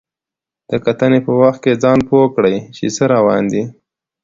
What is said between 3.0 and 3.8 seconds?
روان دي.